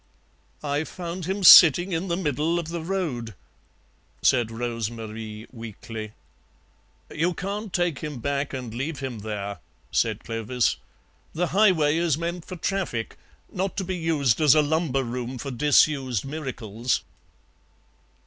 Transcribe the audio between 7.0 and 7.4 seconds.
"You